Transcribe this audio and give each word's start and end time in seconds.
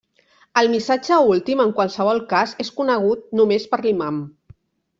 El 0.61 0.69
missatge 0.75 1.17
últim, 1.33 1.61
en 1.67 1.75
qualsevol 1.81 2.23
cas, 2.33 2.57
és 2.65 2.73
conegut 2.81 3.25
només 3.43 3.69
per 3.75 3.83
l'imam. 3.87 4.19